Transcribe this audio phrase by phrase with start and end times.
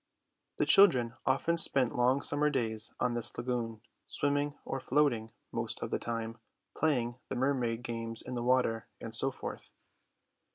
[0.57, 5.91] The children often spent long summer days on this lagoon, swimming or floating most of
[5.91, 6.39] the time,
[6.75, 9.73] playing the mermaid games in the water, and so forth.